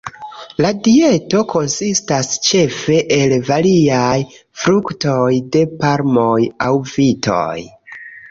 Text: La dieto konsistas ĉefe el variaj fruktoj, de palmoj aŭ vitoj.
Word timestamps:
La 0.65 0.69
dieto 0.85 1.41
konsistas 1.51 2.29
ĉefe 2.47 2.97
el 3.19 3.35
variaj 3.51 4.15
fruktoj, 4.63 5.29
de 5.57 5.63
palmoj 5.83 6.39
aŭ 6.69 6.73
vitoj. 6.97 7.55